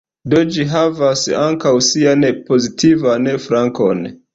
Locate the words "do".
0.33-0.39